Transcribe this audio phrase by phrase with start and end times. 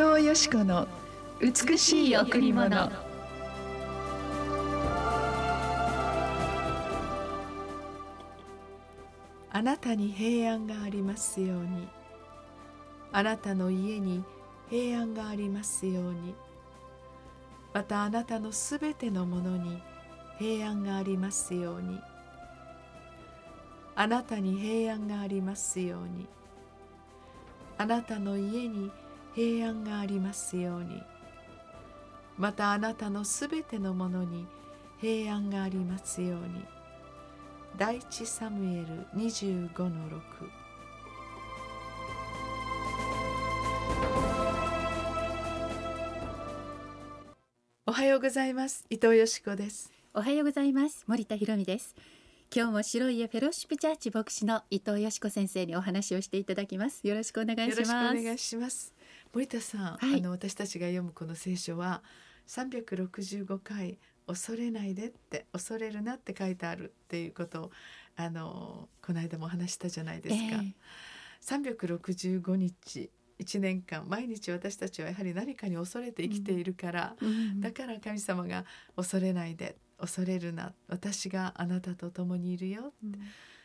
[0.00, 0.88] 藤よし子の
[1.42, 2.90] 美しい贈り物。
[9.52, 11.86] あなたに平安がありますように。
[13.12, 14.24] あなたの家に
[14.70, 16.34] 平安がありますように。
[17.74, 19.82] またあなたのすべてのものに
[20.38, 22.00] 平安がありますように。
[23.96, 26.26] あなたに平安がありますように。
[27.76, 29.09] あなたの家に平安がありますように
[32.36, 34.46] またあなたのすべてのものに
[35.00, 36.80] 平安がありますように。
[37.76, 40.20] 第一サムエル25の6
[47.86, 48.84] おはようございます。
[48.90, 49.90] 伊藤よしこです。
[50.12, 51.04] おはようございます。
[51.06, 51.94] 森田博美です。
[52.54, 57.06] 今日も白い家フェローシップチャーチ牧師の伊藤よしこ先生にお話をしていただきます。
[57.06, 57.90] よろしくお願いします。
[58.18, 58.92] お願いします
[59.32, 62.02] 森田さん、はい、あの私たちが読むこの聖書は
[62.48, 67.70] 365回恐れないでって恐れるなって書いてあるっていうことを
[68.16, 78.64] あのこの間も話したじゃないですか、えー、365日1年間毎日私たちはやはり何かに恐れて生きているから、うん、だから神様が
[78.96, 80.72] 恐れないで恐れるな。
[80.88, 83.12] 私があなたと共にいるよ、うん、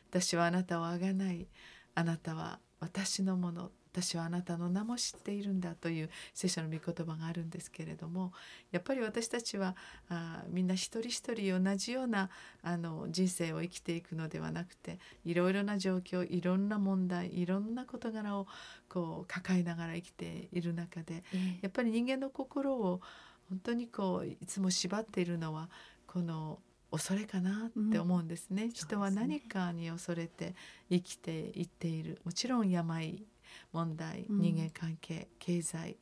[0.10, 1.48] 私はあなたをあがない。
[1.94, 8.34] あなたは私のもの私はあなたの名も知っているんだという聖書の御言葉があるんですけれども
[8.72, 9.76] やっぱり私たちは
[10.10, 12.30] あみんな一人一人同じような
[12.62, 18.48] あの人生を生きていくのではなくていろいろな状況いろんな問題いろんな事柄を
[18.90, 21.24] こう抱えながら生きている中で、
[21.62, 23.02] やっぱり人間の心を
[23.50, 25.70] 本当にこういつも縛っているのは
[26.08, 26.60] この
[26.92, 30.56] 恐れかなって思うんですね、うん、人は何かに恐れて
[30.90, 32.20] 生きていっている。
[32.24, 33.26] もちろん病
[33.72, 35.98] 問題、人間関係経済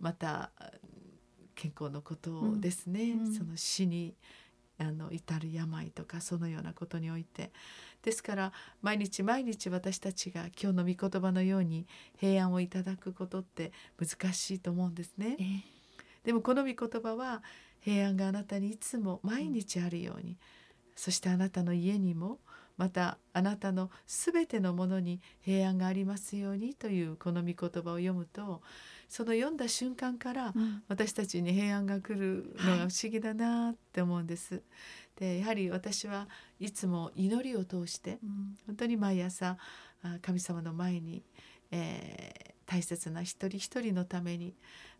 [0.00, 0.50] また
[1.54, 4.14] 健康のことですね、その死に
[4.78, 7.52] あの至る病とかそのようなことにおいて。
[8.02, 11.86] ですから毎日毎日私たちが今日の御言葉のように
[12.18, 15.36] 平安をいただくことって難しいと思うんですね。
[15.38, 15.62] えー、
[16.24, 17.44] でもこの御言葉は
[17.80, 20.36] 平安があなたにいつも毎日あるように、
[20.96, 22.40] そしてあなたの家にも
[22.76, 28.62] またあなたのすべてのものに平安がありますようにというこの御言葉を読むと
[29.08, 30.54] その読んだ瞬間から
[30.88, 34.62] 私たちに平安が来るのが不思議だなって思うんです。
[35.16, 36.28] でやはり私は
[36.58, 38.18] いつも祈りを通して
[38.66, 39.58] 本当に毎朝
[40.22, 41.22] 神様の前に、
[41.70, 44.54] えー大切な一人一人のために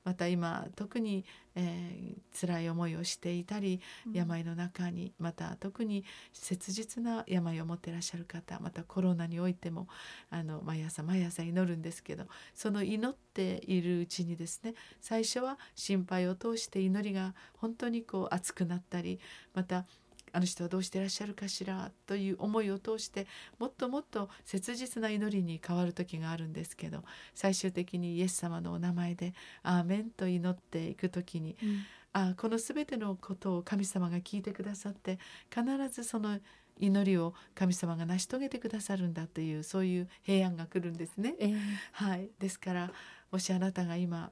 [0.05, 1.25] また今特に、
[1.55, 3.81] えー、辛い思いをしていたり、
[4.13, 9.89] 病の中にまた特に切実な病を持ってらっしゃる方またコロナにおいても
[10.31, 12.25] あの毎朝毎朝祈るんですけど
[12.55, 19.21] その祈っているうちにですね最初は心配を通して祈りが本当にこう熱くなったり
[19.55, 19.87] また
[20.33, 23.27] あの人はどうしてらっしゃるかしらという思いを通して
[23.59, 27.05] もっともっと切実な祈りに変わる時があるんですけど
[27.35, 31.83] 最終的にイエス様のお名前で「アーメン」と祈っていく時に、うん、
[32.13, 35.19] あこの全てのことを神様が聞いてくださって
[35.55, 36.41] 必ずその
[36.79, 41.37] 祈りを神様が成し遂げてくださるんだというそういう平安が来るんですね。
[41.39, 41.61] えー、
[41.93, 42.93] はい、ですから
[43.31, 44.31] もしあなたが今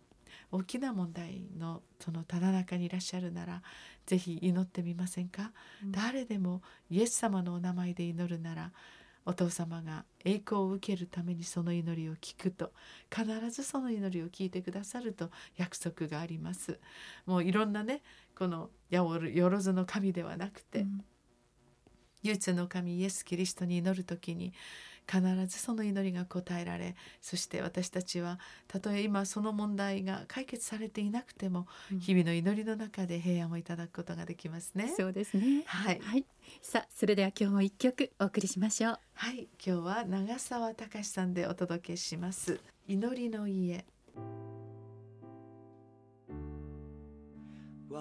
[0.52, 3.62] 大きな問題のそのただ中にいらっしゃるなら
[4.06, 5.52] ぜひ祈ってみませんか、
[5.84, 8.72] うん、誰でもイエス様のお名前で祈るなら
[9.26, 12.72] お父様が栄光を受けるためにその祈りを聞くと
[13.14, 16.80] 必ずその祈りを聞いてくださると約束があります。
[17.26, 18.02] もういろんなね
[18.36, 21.04] このよろずの神ではなくて、うん、
[22.22, 24.52] 唯一の神イエス・キリストに祈る時に
[25.06, 28.38] 必ずその祈りが応えられそして私たちは
[28.68, 34.92] たとえ今その問題が解決されていなくても、うん、日々の祈りの中で平安をいただくことができますね。
[34.96, 35.64] そうですね。
[35.66, 36.00] はい。
[36.00, 36.24] はい、
[36.62, 38.98] さあそれでは今日も一曲お送りしましょう。
[39.14, 42.60] はい、今日は長澤隆さんでお届けします。
[42.86, 43.84] 祈りの家。
[47.90, 47.98] 私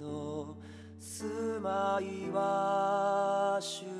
[0.00, 0.56] の
[0.98, 3.95] 住まいは主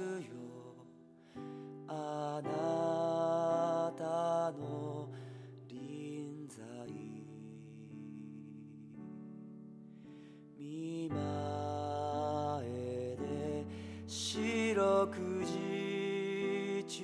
[14.76, 15.08] 六
[15.43, 17.02] 時中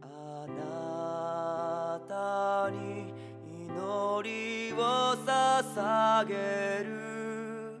[0.00, 3.12] あなたに
[3.68, 4.78] 祈りを
[5.26, 6.34] 捧げ
[6.82, 7.78] る。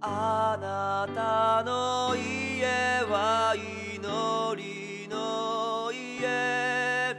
[0.00, 7.14] あなたの家は祈りの家。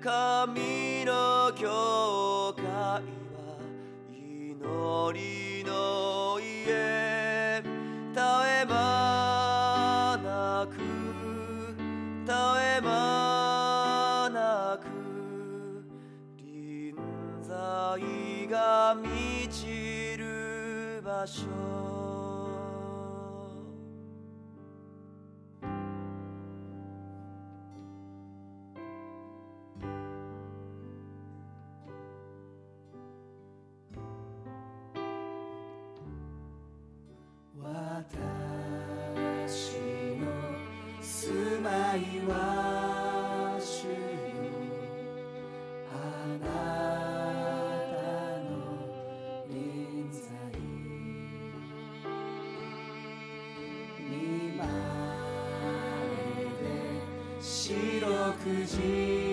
[0.00, 3.02] 神の教会は
[4.08, 5.47] 祈り
[17.96, 21.46] 在が満ちる場所。
[37.62, 38.16] 私
[40.20, 40.26] の
[41.00, 42.67] 住まいは
[58.80, 59.27] 六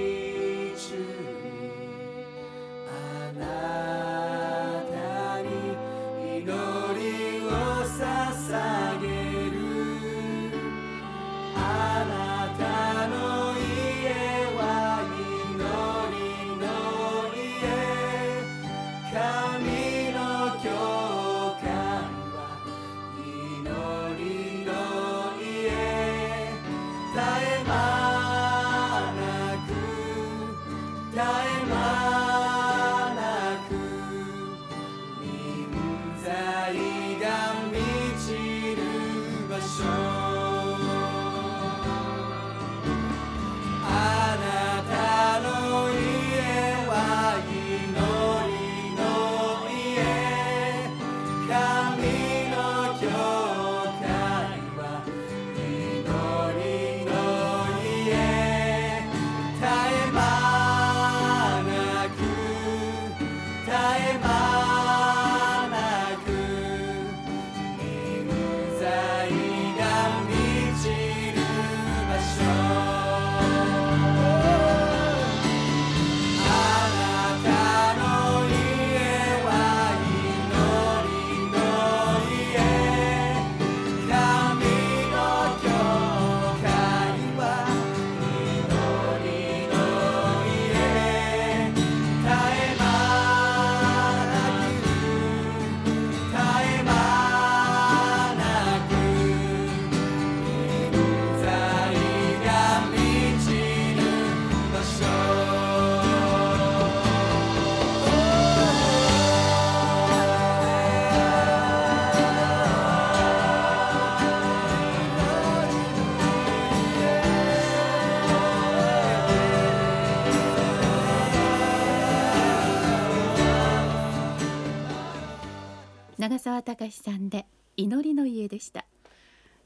[126.18, 127.46] 長澤隆さんで
[127.78, 128.86] 祈りの家でした。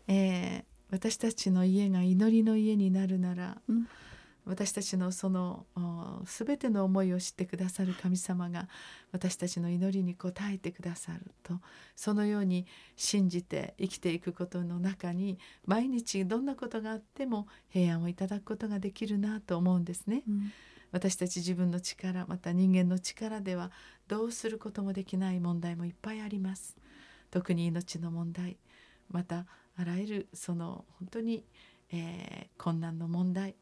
[0.07, 3.87] えー私たちの家が祈りの家になるなら、うん
[4.45, 8.67] 私たちのそのお全ての思いを知ってくださる神様が
[9.11, 11.59] 私たちの祈りに応えてくださると
[11.95, 12.65] そのように
[12.95, 15.37] 信じて生きていくことの中に
[15.67, 20.23] 毎日どんなことがあっても平安をいただくことができるなと思うんですね。
[20.27, 20.51] うん
[20.91, 23.71] 私たち自分の力また人間の力では
[24.07, 26.75] どうすることもできない問題もいっぱいあります。
[27.31, 28.57] 特に命の問題
[29.09, 29.45] また
[29.77, 31.45] あらゆるその本当に、
[31.91, 33.55] えー困難の問題。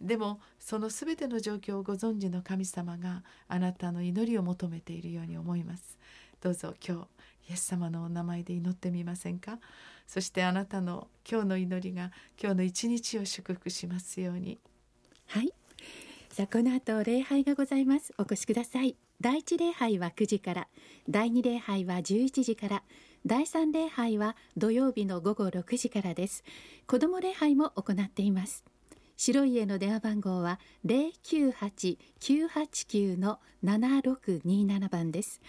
[0.00, 5.98] でもその全ての状況をご存知の神様があなたの祈りを求めているように思います。
[6.40, 7.06] どうぞ今
[7.46, 9.60] 日イエス様のお名前で祈ってみませんか？
[10.06, 12.10] そしてあなたの今日の祈りが
[12.42, 14.58] 今日の一日を祝福しますように。
[15.26, 15.52] はい。
[16.34, 18.12] さあこの後礼拝がございます。
[18.18, 18.96] お越しください。
[19.20, 20.66] 第一礼拝は9時から、
[21.08, 22.82] 第二礼拝は11時から、
[23.24, 26.42] 第三礼拝は土曜日の午後6時からです。
[26.88, 28.64] 子ども礼拝も行っています。
[29.16, 35.40] 白い家の電話番号は098-989の7627番です。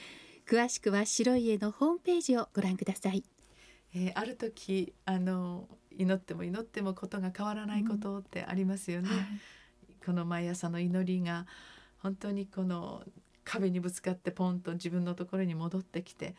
[0.47, 3.23] 詳しくは白い家のホームページをご覧ください。
[3.95, 9.09] えーある時あの祈っても祈ってもことが変わらないことってありますよね。
[10.05, 11.45] この毎朝の祈りが
[11.97, 13.03] 本当にこの
[13.43, 16.35] 壁にぶつかってポンと自分のところに戻ってきて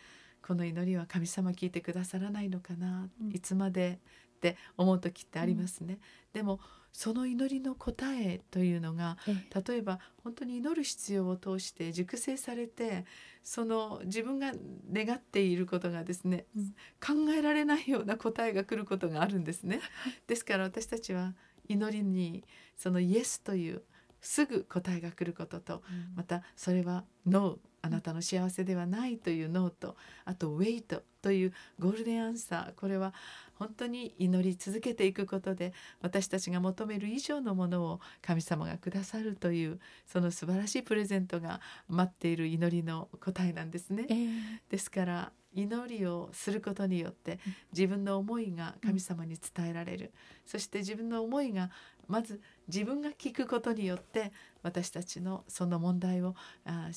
[0.46, 3.98] この祈りは神様聞いてくださらないのかな、うんいつまで
[4.36, 5.98] って思う時ってありますね。
[6.32, 6.60] でも
[6.92, 13.04] その祈りの答えというのがええ例えば本当に祈る必要を通して熟成されて
[13.42, 14.52] その自分が
[14.92, 19.80] 願っていることがですね、うん考えられないような答えが来ることがあるんですね。
[20.26, 21.34] ですから私たちは
[21.68, 22.44] 祈りに
[22.76, 23.82] そのイエスという
[24.20, 25.82] すぐ答えが来ることと
[26.14, 29.94] またそれはノーあなたの幸せではないというノーと
[30.24, 33.14] あとウェイトというゴールデンアンサーこれは
[33.54, 44.06] 本当に祈り続けていくことで私たちが求める以上のものを神様がくださるというその素晴らしいプレゼントが待っている祈りの答えなんですね。
[44.08, 44.36] えー
[44.68, 47.40] ですから祈りをすることによって
[47.72, 50.12] 自分の思いが神様に伝えられる、
[50.44, 51.70] そして自分の思いが
[52.06, 54.32] まず自分が聞くことによって
[54.62, 56.34] 私たちのその問題を
[56.64, 56.90] あ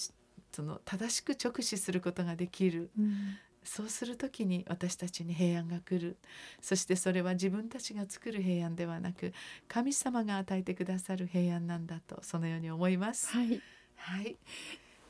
[0.51, 2.89] その正しく直視することができる。
[2.97, 3.37] うん。
[3.61, 6.17] そうする時に私たちに平安が来る。
[6.61, 9.33] そしてそれは自分たちが作る平安ではなく
[9.67, 13.27] 神様が与えてくださる平安なんだとそのように思います。
[13.27, 13.61] はい。
[13.97, 14.37] はい、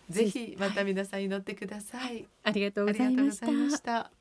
[0.10, 2.26] ぜひまた皆さん祈ってください。
[2.44, 4.12] ありがとうありがとうございました。